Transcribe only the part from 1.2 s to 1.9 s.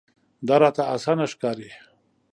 ښکاري.